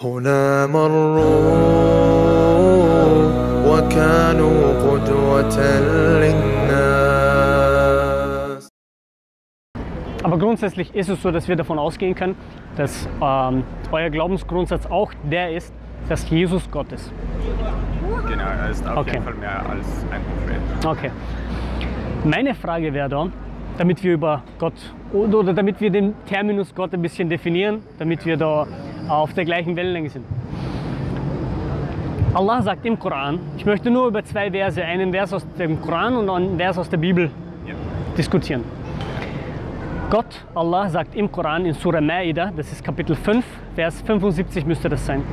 [0.00, 1.24] هنا مروا
[3.66, 4.58] وكانوا
[4.90, 5.58] قدوة
[6.20, 6.64] للناس
[10.24, 12.34] Aber grundsätzlich ist es so, dass wir davon ausgehen können,
[12.76, 13.62] dass ähm,
[13.92, 15.72] euer Glaubensgrundsatz auch der ist,
[16.08, 17.12] dass Jesus Gott ist.
[18.28, 19.12] Genau, er ist auf Okay.
[19.12, 20.86] jeden Fall mehr als ein Prophet.
[20.86, 21.10] Okay.
[22.24, 23.28] Meine Frage wäre da,
[23.76, 24.72] damit wir über Gott
[25.12, 28.66] oder oder damit wir den Terminus Gott ein bisschen definieren, damit wir da
[29.09, 30.25] auf der gleichen Wellenlänge sind.
[32.33, 36.15] Allah sagt im Koran, ich möchte nur über zwei Verse, einen Vers aus dem Koran
[36.15, 37.31] und einen Vers aus der Bibel
[37.65, 37.73] Ja.
[38.17, 38.63] diskutieren.
[40.11, 43.45] Gott, Allah sagt im Koran in Surah Ma'idah, das ist Kapitel 5,
[43.75, 45.23] Vers 75 müsste das sein.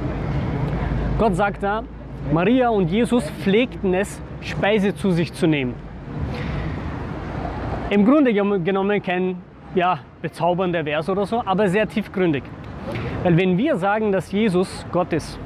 [1.19, 1.83] Gott sagt da,
[2.33, 5.75] Maria und Jesus pflegten es, Speise zu sich zu nehmen.
[7.91, 9.37] Im Grunde genommen kein
[9.75, 12.43] ja, bezaubernder Vers oder so, aber sehr tiefgründig.
[13.27, 15.37] Weil wenn wir sagen, dass Jesus Gott ist,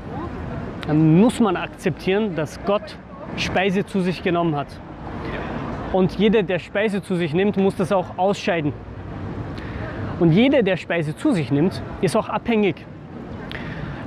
[0.86, 2.98] dann muss man akzeptieren, dass Gott
[3.36, 4.66] Speise zu sich genommen hat.
[5.94, 8.74] Und jeder, der Speise zu sich nimmt, muss das auch ausscheiden.
[10.18, 12.84] Und jeder, der Speise zu sich nimmt, ist auch abhängig.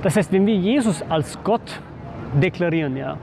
[0.04, 1.80] Das heißt, wenn wir Jesus als Gott
[2.40, 3.16] deklarieren, ja,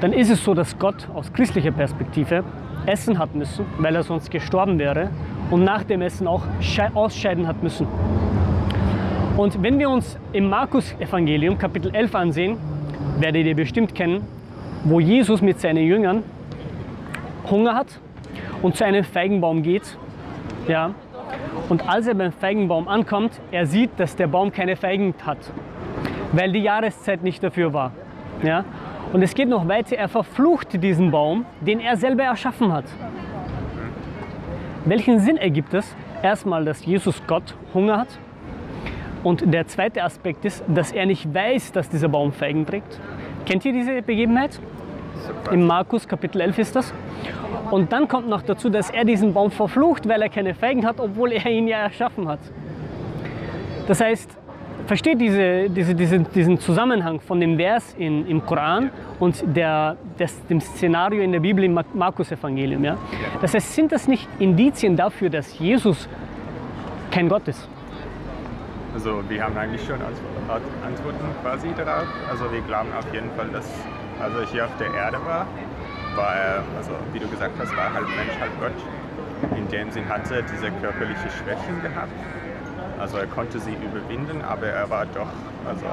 [0.00, 2.44] dann ist es so, dass Gott aus christlicher Perspektive
[2.86, 5.10] essen hat müssen, weil er sonst gestorben wäre
[5.50, 7.88] und nach dem Essen auch schei- ausscheiden hat müssen.
[9.36, 12.56] Und wenn wir uns im Markus-Evangelium Kapitel 11 ansehen,
[13.18, 14.26] werdet ihr bestimmt kennen,
[14.84, 16.22] wo Jesus mit seinen Jüngern
[17.50, 18.00] Hunger hat
[18.62, 19.98] und zu einem Feigenbaum geht.
[20.66, 20.94] Ja.
[21.68, 25.38] Und als er beim Feigenbaum ankommt, er sieht, dass der Baum keine Feigen hat,
[26.32, 27.92] weil die Jahreszeit nicht dafür war.
[28.42, 28.64] Ja.
[29.12, 32.86] Und es geht noch weiter, er verflucht diesen Baum, den er selber erschaffen hat.
[34.86, 35.94] Welchen Sinn ergibt es?
[36.22, 38.08] Erstmal, dass Jesus Gott Hunger hat.
[39.26, 43.00] Und der zweite Aspekt ist, dass er nicht weiß, dass dieser Baum Feigen trägt.
[43.44, 44.60] Kennt ihr diese Begebenheit?
[45.50, 46.94] Im Markus Kapitel 11 ist das.
[47.72, 51.00] Und dann kommt noch dazu, dass er diesen Baum verflucht, weil er keine Feigen hat,
[51.00, 52.38] obwohl er ihn ja erschaffen hat.
[53.88, 54.30] Das heißt,
[54.86, 60.40] versteht diese, diese, diese, diesen Zusammenhang von dem Vers in, im Koran und der, des,
[60.46, 62.84] dem Szenario in der Bibel im Markus-Evangelium.
[62.84, 62.96] Ja?
[63.40, 66.08] Das heißt, sind das nicht Indizien dafür, dass Jesus
[67.10, 67.68] kein Gott ist?
[68.96, 72.06] Also wir haben eigentlich schon Antw- Antworten quasi darauf.
[72.30, 73.68] Also wir glauben auf jeden Fall, dass
[74.18, 75.46] als er hier auf der Erde war,
[76.16, 78.72] war er, also wie du gesagt hast, war er halb Mensch, halb Gott.
[79.54, 82.10] In dem Sinn hat er diese körperliche Schwächen gehabt.
[82.98, 85.28] Also er konnte sie überwinden, aber er war doch,
[85.68, 85.84] also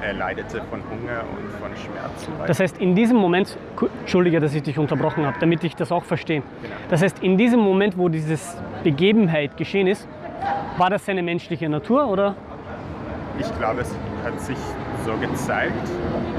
[0.00, 2.32] er leidete von Hunger und von Schmerzen.
[2.46, 3.58] Das heißt, in diesem Moment,
[4.00, 6.42] Entschuldige, dass ich dich unterbrochen habe, damit ich das auch verstehe.
[6.88, 8.38] Das heißt, in diesem Moment, wo diese
[8.82, 10.08] Begebenheit geschehen ist,
[10.76, 12.34] war das seine menschliche Natur oder?
[13.38, 13.94] Ich glaube, es
[14.24, 14.58] hat sich
[15.04, 15.90] so gezeigt.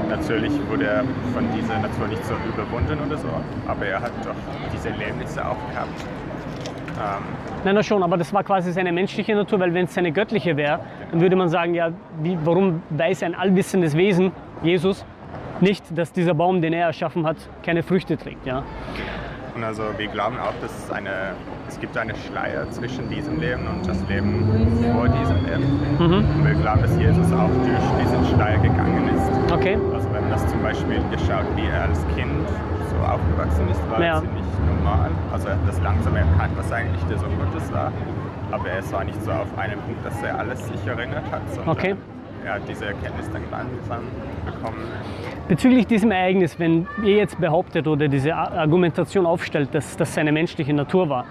[0.08, 3.28] Natürlich wurde er von dieser Natur nicht so überwunden oder so,
[3.66, 4.34] aber er hat doch
[4.72, 6.04] diese Erlebnisse auch gehabt.
[6.96, 7.24] Ähm,
[7.64, 10.56] Nein, na schon, aber das war quasi seine menschliche Natur, weil wenn es seine göttliche
[10.56, 11.90] wäre, dann würde man sagen, ja,
[12.22, 14.32] wie, warum weiß ein allwissendes Wesen,
[14.62, 15.04] Jesus,
[15.60, 18.46] nicht, dass dieser Baum, den er erschaffen hat, keine Früchte trägt.
[18.46, 18.62] Ja?
[19.54, 21.10] Und also wir glauben auch, dass es, eine,
[21.68, 24.44] es gibt eine Schleier zwischen diesem Leben und das Leben
[24.94, 25.80] vor diesem Leben.
[25.98, 29.52] Und wir glauben, dass Jesus auch durch diesen Schleier gegangen ist.
[29.52, 32.32] Okay, Also wenn man das zum Beispiel geschaut, wie er als Kind
[32.90, 34.14] so aufgewachsen ist, war Ja.
[34.16, 35.10] er ziemlich normal.
[35.32, 37.92] Also er hat das langsam erkannt, was eigentlich der Sohn Gottes war.
[38.50, 41.68] Aber es war nicht so auf einen Punkt, dass er alles sich erinnert hat, sondern
[41.68, 41.94] Okay.
[42.52, 44.04] Hat diese Erkenntnis dann langsam
[44.44, 44.78] bekommen.
[45.48, 50.72] Bezüglich diesem Ereignis, wenn ihr jetzt behauptet oder diese Argumentation aufstellt, dass das seine menschliche
[50.72, 51.24] Natur war,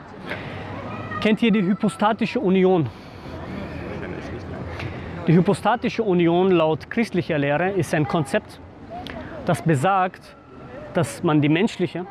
[1.22, 2.90] kennt ihr die hypostatische Union?
[5.28, 8.60] Die hypostatische Union laut christlicher Lehre ist ein Konzept,
[9.46, 10.36] das besagt,
[10.94, 12.06] dass man die menschliche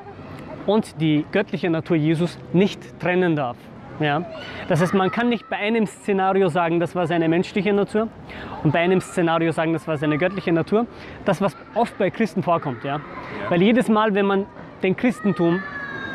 [0.66, 3.56] und die göttliche Natur Jesus nicht trennen darf.
[4.02, 4.24] Ja?
[4.68, 8.08] Das heißt, man kann nicht bei einem Szenario sagen, das war seine menschliche Natur
[8.62, 10.86] und bei einem Szenario sagen, das war seine göttliche Natur.
[11.24, 12.84] Das, was oft bei Christen vorkommt.
[12.84, 13.00] Ja?
[13.48, 14.46] Weil jedes Mal, wenn man
[14.82, 15.62] den Christentum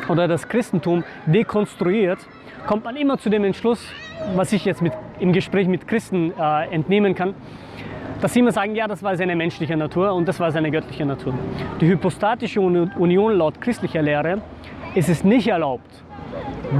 [0.08, 2.20] oder das Christentum dekonstruiert,
[2.66, 3.86] kommt man immer zu dem Entschluss,
[4.36, 7.34] was ich jetzt mit, im Gespräch mit Christen äh, entnehmen kann,
[8.20, 11.06] dass sie immer sagen, ja, das war seine menschliche Natur und das war seine göttliche
[11.06, 11.34] Natur.
[11.80, 14.42] Die hypostatische Uni- Union laut christlicher Lehre
[14.96, 16.04] ist es nicht erlaubt,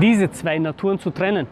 [0.02, 1.48] diese zwei Naturen zu trennen.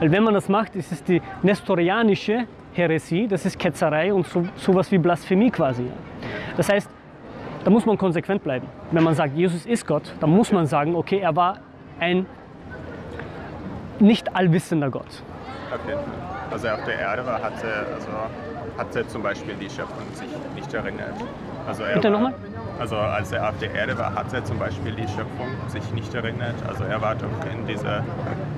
[0.00, 4.46] Weil wenn man das macht, ist es die nestorianische Häresie, das ist Ketzerei und so,
[4.56, 5.84] sowas wie Blasphemie quasi.
[6.56, 6.88] Das heißt,
[7.64, 8.66] da muss man konsequent bleiben.
[8.92, 11.58] Wenn man sagt, Jesus ist Gott, dann muss man sagen, okay, er war
[11.98, 12.26] ein
[13.98, 15.22] nicht allwissender Gott.
[15.72, 16.12] Auf jeden Fall.
[16.50, 18.08] Als er auf der Erde war, hatte, also
[18.78, 21.14] hatte zum Beispiel die Schöpfung sich nicht erinnert.
[21.66, 22.34] Also er Bitte nochmal?
[22.78, 26.14] Also als er auf der Erde war, hat er zum Beispiel die Schöpfung sich nicht
[26.14, 26.54] erinnert.
[26.68, 28.04] Also er war doch in dieser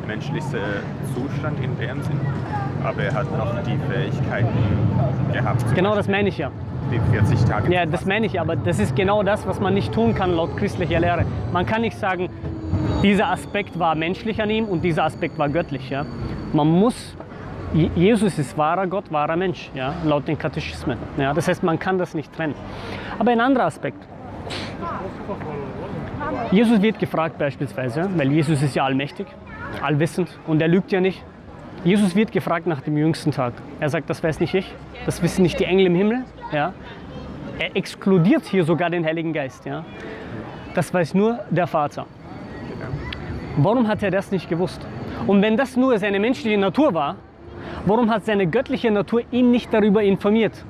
[0.07, 0.61] menschlichen
[1.15, 2.21] Zustand in dem Sinn.
[2.85, 4.49] Aber er hat noch die Fähigkeiten
[5.33, 5.65] gehabt.
[5.75, 6.51] Genau das meine ich ja.
[6.91, 7.73] Die 40 Tage.
[7.73, 10.57] Ja, das meine ich, aber das ist genau das, was man nicht tun kann laut
[10.57, 11.25] christlicher Lehre.
[11.53, 12.29] Man kann nicht sagen,
[13.03, 15.89] dieser Aspekt war menschlich an ihm und dieser Aspekt war göttlich.
[15.89, 16.05] Ja?
[16.53, 17.17] Man muss,
[17.73, 19.95] Je- Jesus ist wahrer Gott, wahrer Mensch, ja?
[20.05, 20.99] laut den Katechismen.
[21.17, 21.33] Ja?
[21.33, 22.55] Das heißt, man kann das nicht trennen.
[23.21, 24.03] Aber ein anderer Aspekt.
[26.51, 29.27] Jesus wird gefragt beispielsweise, weil Jesus ist ja allmächtig,
[29.83, 31.23] allwissend und er lügt ja nicht.
[31.85, 33.53] Jesus wird gefragt nach dem jüngsten Tag.
[33.79, 34.75] Er sagt, das weiß nicht ich,
[35.05, 36.25] das wissen nicht die Engel im Himmel.
[36.51, 36.73] Ja?
[37.59, 39.67] Er exkludiert hier sogar den Heiligen Geist.
[39.67, 39.85] Ja?
[40.75, 42.07] Das weiß nur der Vater.
[43.59, 44.81] Warum hat er das nicht gewusst?
[45.27, 47.17] Und wenn das nur seine menschliche Natur war,
[47.85, 50.65] warum hat seine göttliche Natur ihn nicht darüber informiert?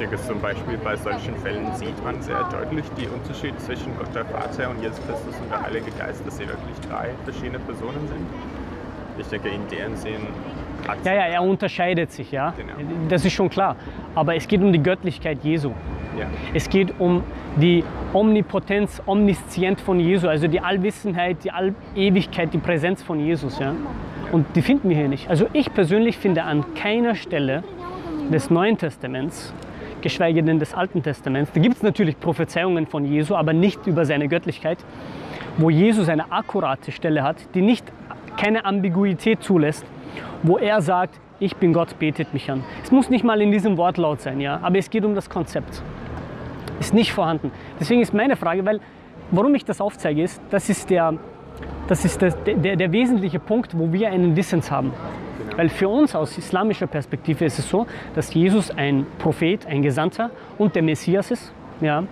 [0.00, 4.14] Ich denke, zum Beispiel bei solchen Fällen sieht man sehr deutlich die Unterschiede zwischen Gott
[4.14, 8.08] der Vater und Jesus Christus und der Heilige Geist, dass sie wirklich drei verschiedene Personen
[8.08, 8.26] sind.
[9.18, 10.26] Ich denke, in deren Sinn
[10.88, 12.54] hat Ja, ja, er unterscheidet sich, ja.
[12.56, 12.72] Genau.
[13.10, 13.76] Das ist schon klar.
[14.14, 15.72] Aber es geht um die Göttlichkeit Jesu.
[16.18, 16.24] ja.
[16.54, 17.22] Es geht um
[17.56, 23.58] die Omnipotenz, Omniszient von Jesu, also die Allwissenheit, die Allewigkeit, die Präsenz von Jesus.
[23.58, 23.74] Ja?
[24.32, 25.28] Und die finden wir hier nicht.
[25.28, 27.62] Also ich persönlich finde an keiner Stelle
[28.30, 29.52] des Neuen Testaments,
[30.02, 34.04] geschweige denn des Alten Testaments, da gibt es natürlich Prophezeiungen von Jesu, aber nicht über
[34.04, 34.78] seine Göttlichkeit,
[35.58, 37.84] wo Jesus eine akkurate Stelle hat, die nicht
[38.36, 39.84] keine Ambiguität zulässt,
[40.42, 42.64] wo er sagt, ich bin Gott, betet mich an.
[42.82, 45.82] Es muss nicht mal in diesem Wortlaut sein, ja, aber es geht um das Konzept
[46.80, 47.52] ist nicht vorhanden.
[47.78, 48.80] Deswegen ist meine Frage, weil
[49.30, 51.14] warum ich das aufzeige, ist, das ist der,
[51.86, 54.92] das ist das, der, der wesentliche Punkt, wo wir einen Dissens haben.
[55.56, 60.30] Weil für uns aus islamischer Perspektive ist es so, dass Jesus ein Prophet, ein Gesandter
[60.58, 61.52] und der Messias ist.
[61.80, 62.04] Ja?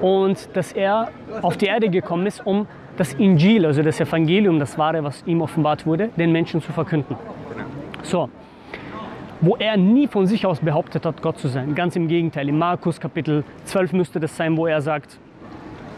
[0.00, 1.08] Und dass er
[1.42, 5.40] auf die Erde gekommen ist, um das Injil, also das Evangelium, das Wahre, was ihm
[5.40, 7.16] offenbart wurde, den Menschen zu verkünden.
[8.02, 8.28] So,
[9.40, 11.74] wo er nie von sich aus behauptet hat, Gott zu sein.
[11.74, 12.48] Ganz im Gegenteil.
[12.48, 15.18] In Markus Kapitel 12 müsste das sein, wo er sagt,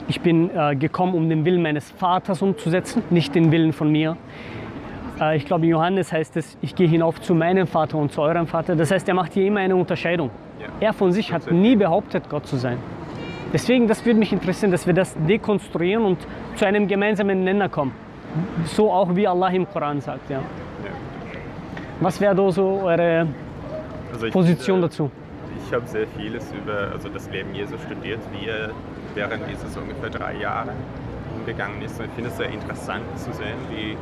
[0.09, 4.17] ich bin äh, gekommen, um den Willen meines Vaters umzusetzen, nicht den Willen von mir.
[5.23, 8.47] Äh, ich glaube, Johannes heißt es, ich gehe hinauf zu meinem Vater und zu eurem
[8.47, 8.75] Vater.
[8.77, 10.31] Das heißt, er macht hier immer eine Unterscheidung.
[10.61, 10.67] Ja.
[10.81, 12.79] Er von sich hat nie behauptet, Gott zu sein.
[13.53, 16.19] Deswegen, das würde mich interessieren, dass wir das dekonstruieren und
[16.57, 17.93] zu einem gemeinsamen Nenner kommen.
[18.65, 20.31] So auch wie Allah im Koran sagt.
[20.31, 20.39] Ja.
[20.39, 20.43] Ja.
[22.01, 23.27] Was wäre da so eure
[24.13, 25.11] Also Position äh, dazu?
[25.67, 28.71] Ich habe sehr vieles über also das Leben Jesu studiert, wie er
[29.15, 30.73] während dieses ungefähr drei Jahre
[31.39, 32.01] umgegangen ist.
[32.01, 33.97] Und ich finde es sehr interessant zu sehen, wie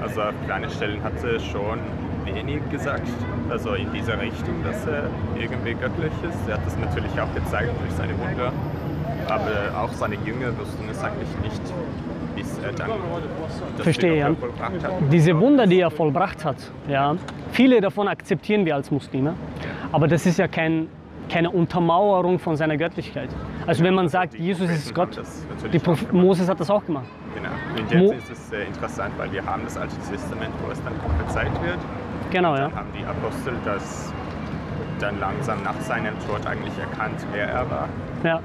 [0.00, 1.78] also auf kleinen Stellen hat er schon
[2.24, 3.08] wenig gesagt,
[3.50, 5.04] also in dieser Richtung, dass er
[5.38, 6.48] irgendwie göttlich ist.
[6.48, 8.52] Er hat das natürlich auch gezeigt durch seine Wunder,
[9.28, 11.62] aber auch seine Jünger wussten es eigentlich nicht,
[12.34, 12.90] bis er dann
[13.76, 14.34] das Verstehe, ja.
[14.34, 14.92] Vollbracht hat.
[15.12, 16.56] Diese Wunder, die er vollbracht hat,
[16.88, 17.14] ja,
[17.52, 19.34] viele davon akzeptieren wir als Muslime,
[19.92, 20.88] aber das ist ja kein,
[21.28, 23.28] keine Untermauerung von seiner Göttlichkeit.
[23.66, 25.20] Also wenn man sagt, Jesus ist Gott,
[25.72, 26.12] die gemacht.
[26.12, 27.06] Moses hat das auch gemacht.
[27.34, 27.48] Genau.
[27.82, 30.92] Mo- Sinne ist es sehr interessant, weil wir haben das Alte Testament, wo es dann
[30.98, 31.78] prophezeit wird.
[32.30, 32.62] Genau, ja.
[32.68, 34.12] Dann haben die Apostel das
[35.00, 37.88] dann langsam nach seinem Tod eigentlich erkannt, wer er war.
[38.22, 38.40] ja.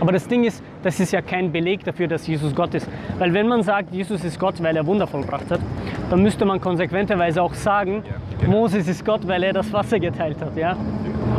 [0.00, 2.88] Aber das Ding ist, das ist ja kein Beleg dafür, dass Jesus Gott ist.
[3.18, 5.60] Weil wenn man sagt, Jesus ist Gott, weil er Wunder vollbracht hat,
[6.08, 8.52] dann müsste man konsequenterweise auch sagen, Ja, genau.
[8.60, 10.56] Moses ist Gott, weil er das Wasser geteilt hat.
[10.56, 10.76] Ja?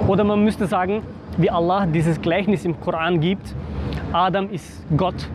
[0.08, 1.02] Oder man müsste sagen,
[1.38, 3.56] wie Allah dieses Gleichnis im Koran gibt,
[4.14, 5.28] Adam ist Gott,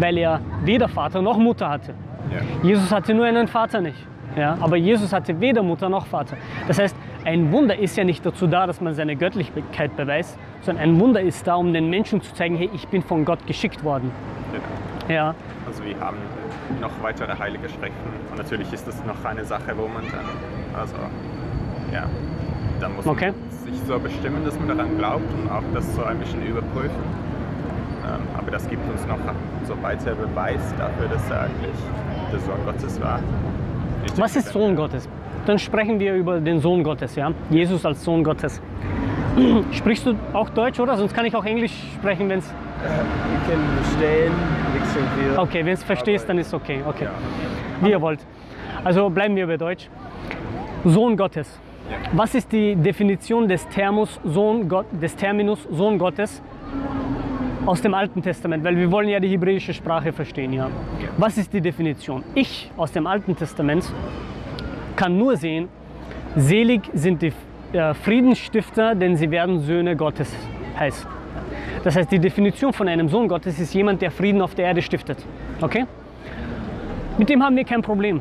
[0.00, 1.94] weil er weder Vater noch Mutter hatte.
[2.32, 2.40] Ja.
[2.66, 4.06] Jesus hatte nur einen Vater nicht.
[4.36, 4.56] Ja?
[4.60, 6.36] Aber Jesus hatte weder Mutter noch Vater.
[6.68, 10.84] Das heißt, ein Wunder ist ja nicht dazu da, dass man seine Göttlichkeit beweist, sondern
[10.84, 13.82] ein Wunder ist da, um den Menschen zu zeigen, hey, ich bin von Gott geschickt
[13.84, 14.10] worden.
[14.52, 15.14] Genau.
[15.14, 15.34] Ja,
[15.66, 16.18] Also wir haben
[16.80, 20.94] noch weitere heilige Schriften und natürlich ist das noch eine Sache, wo man dann, also
[21.92, 22.04] ja,
[22.80, 23.32] da muss Okay.
[23.32, 27.02] man sich so bestimmen, dass man daran glaubt und auch das so ein bisschen überprüfen.
[28.10, 29.18] Ähm, aber das gibt uns noch
[29.64, 31.76] so weiter Beweis dafür, dass er eigentlich
[32.32, 33.20] der Sohn Gottes war.
[34.04, 35.08] Ich was ist Sohn Gottes?
[35.46, 37.32] Dann sprechen wir über den Sohn Gottes, ja?
[37.50, 38.60] Jesus als Sohn Gottes.
[39.72, 40.96] Sprichst du auch Deutsch, oder?
[40.96, 42.46] Sonst kann ich auch Englisch sprechen, wenn es.
[42.46, 44.32] Ich kann verstehen,
[44.72, 45.38] nichts so viel.
[45.38, 46.80] Okay, wenn es verstehst, dann ist okay.
[46.86, 47.04] Okay.
[47.04, 47.10] Ja.
[47.80, 48.20] Wie ihr wollt.
[48.84, 49.88] Also bleiben wir bei Deutsch.
[50.84, 51.58] Sohn Gottes.
[51.90, 51.96] Ja.
[52.12, 56.42] Was ist die Definition des, Termus Sohn des Terminus Sohn Gottes
[57.66, 58.64] aus dem Alten Testament?
[58.64, 60.52] Weil wir wollen ja die hebräische Sprache verstehen.
[60.52, 60.70] Ja.
[61.18, 62.24] Was ist die Definition?
[62.34, 63.92] Ich aus dem Alten Testament
[64.96, 65.68] kann nur sehen,
[66.36, 67.32] selig sind die
[67.72, 70.34] äh, Friedensstifter, denn sie werden Söhne Gottes
[70.78, 71.08] heißen.
[71.84, 74.82] Das heißt, die Definition von einem Sohn Gottes ist jemand, der Frieden auf der Erde
[74.82, 75.18] stiftet.
[75.60, 75.86] Okay?
[77.16, 78.20] Mit dem haben wir kein Problem.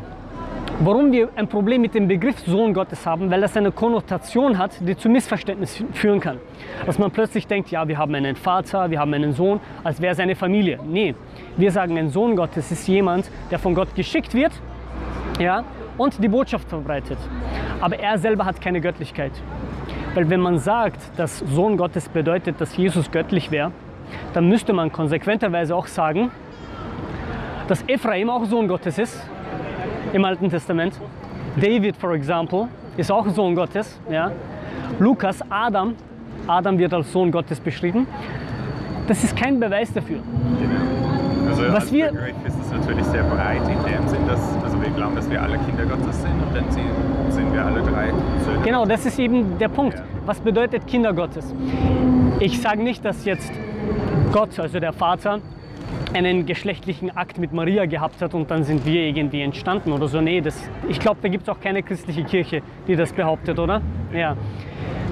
[0.81, 4.71] Warum wir ein Problem mit dem Begriff Sohn Gottes haben, weil das eine Konnotation hat,
[4.79, 6.37] die zu Missverständnis führen kann.
[6.85, 10.13] Dass man plötzlich denkt, ja, wir haben einen Vater, wir haben einen Sohn, als wäre
[10.13, 10.79] es eine Familie.
[10.87, 11.15] Nee,
[11.57, 14.53] wir sagen, ein Sohn Gottes ist jemand, der von Gott geschickt wird
[15.37, 15.65] ja,
[15.97, 17.17] und die Botschaft verbreitet.
[17.81, 19.33] Aber er selber hat keine Göttlichkeit.
[20.13, 23.73] Weil wenn man sagt, dass Sohn Gottes bedeutet, dass Jesus göttlich wäre,
[24.33, 26.31] dann müsste man konsequenterweise auch sagen,
[27.67, 29.29] dass Ephraim auch Sohn Gottes ist
[30.13, 30.93] im Alten Testament.
[31.55, 33.99] David, for example, ist auch Sohn Gottes.
[34.09, 34.31] Ja.
[34.99, 35.95] Lukas, Adam,
[36.47, 38.07] Adam wird als Sohn Gottes beschrieben.
[39.07, 40.19] Das ist kein Beweis dafür.
[41.47, 42.11] Also Was als wir-
[42.45, 45.57] ist es natürlich sehr breit in dem Sinn, dass also wir glauben, dass wir alle
[45.57, 46.85] Kinder Gottes sind und dann sind,
[47.29, 48.07] sind wir alle drei
[48.45, 48.59] Söhne.
[48.63, 49.97] Genau, das ist eben der Punkt.
[49.97, 50.03] Ja.
[50.25, 51.53] Was bedeutet Kinder Gottes?
[52.39, 53.51] Ich sage nicht, dass jetzt
[54.31, 55.39] Gott, also der Vater,
[56.13, 60.21] einen geschlechtlichen Akt mit Maria gehabt hat und dann sind wir irgendwie entstanden oder so.
[60.21, 63.81] Nee, das, ich glaube, da gibt es auch keine christliche Kirche, die das behauptet, oder?
[64.13, 64.35] Ja.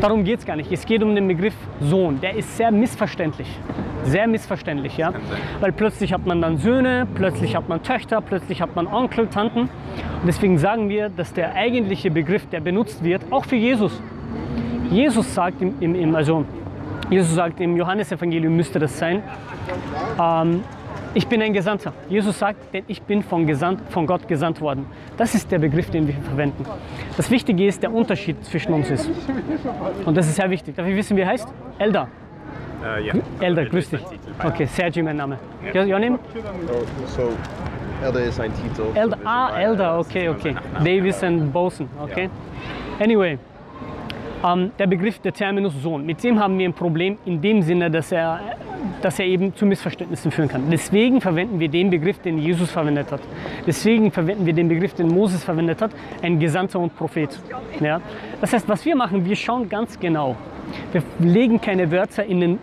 [0.02, 0.72] Darum geht es gar nicht.
[0.72, 2.22] Es geht um den Begriff Sohn.
[2.22, 3.48] Der ist sehr missverständlich.
[4.04, 5.12] Sehr missverständlich, ja.
[5.60, 9.62] Weil plötzlich hat man dann Söhne, plötzlich hat man Töchter, plötzlich hat man Onkel, Tanten.
[9.62, 14.02] Und deswegen sagen wir, dass der eigentliche Begriff, der benutzt wird, auch für Jesus,
[14.92, 16.46] Jesus sagt im, im, im also
[17.10, 19.24] Jesus sagt im Johannesevangelium müsste das sein.
[20.22, 20.64] Ähm,
[21.14, 21.94] ich bin ein Gesandter.
[22.10, 24.86] Jesus sagt, denn ich bin von, gesandt, von Gott gesandt worden.
[25.18, 26.66] Das ist der Begriff, den wir verwenden.
[27.16, 29.10] Das Wichtige ist, der Unterschied zwischen uns ist.
[30.06, 30.76] Und das ist sehr wichtig.
[30.76, 31.48] Darf ich wissen, wie er heißt?
[31.80, 32.08] Elder.
[32.84, 33.14] Äh, ja.
[33.40, 34.02] Elder, grüß dich.
[34.44, 35.40] Okay, Sergi mein Name.
[35.74, 35.84] Ja.
[35.84, 36.20] Your name?
[37.08, 37.32] So,
[38.04, 38.86] Elder ist ein Titel.
[38.94, 39.18] Elder.
[39.26, 40.56] Ah, Elder, okay, okay.
[40.84, 42.30] Davis and Boson, okay.
[43.00, 43.40] Anyway,
[44.44, 47.90] ähm, der Begriff der Terminus Sohn, mit dem haben wir ein Problem in dem Sinne,
[47.90, 48.40] dass er,
[49.02, 50.70] dass er eben zu Missverständnissen führen kann.
[50.70, 53.22] Deswegen verwenden wir den Begriff, den Jesus verwendet hat.
[53.66, 55.92] Deswegen verwenden wir den Begriff, den Moses verwendet hat,
[56.22, 57.40] ein Gesandter und Prophet.
[57.80, 58.02] Ja?
[58.42, 60.36] Das heißt, was wir machen, wir schauen ganz genau.
[60.92, 62.60] Wir legen keine Wörter in den,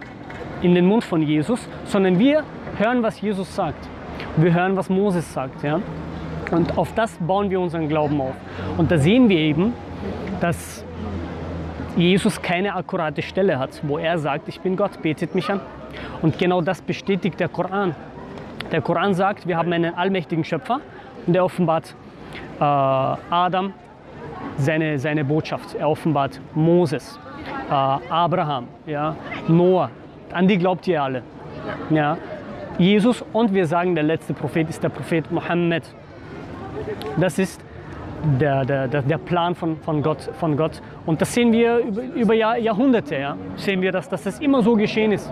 [0.62, 2.44] in den Mund von Jesus, sondern wir
[2.78, 3.88] hören, was Jesus sagt.
[4.36, 5.62] Wir hören, was Moses sagt.
[5.62, 5.80] Ja?
[6.50, 8.34] Und auf das bauen wir unseren Glauben auf.
[8.76, 9.72] Und da sehen wir eben,
[10.40, 10.83] dass
[11.96, 15.60] Jesus keine akkurate Stelle hat, wo er sagt, ich bin Gott, betet mich an.
[16.22, 17.94] Und genau das bestätigt der Koran.
[18.72, 20.80] Der Koran sagt, wir haben einen allmächtigen Schöpfer
[21.26, 21.94] und der offenbart
[22.58, 23.72] äh, Adam
[24.56, 25.74] seine, seine Botschaft.
[25.74, 27.18] Er offenbart Moses,
[27.68, 29.14] äh, Abraham, ja,
[29.46, 29.90] Noah.
[30.32, 31.22] An die glaubt ihr alle.
[31.90, 32.18] Ja.
[32.76, 35.84] Jesus und wir sagen, der letzte Prophet ist der Prophet Mohammed.
[37.16, 37.60] Das ist
[38.24, 40.80] der, der, der, Plan von, von, Gott, von Gott.
[41.06, 43.16] Und das sehen wir über, über Jahr, Jahrhunderte.
[43.16, 43.36] Ja?
[43.56, 45.30] Sehen wir, dass, dass das immer so geschehen ist.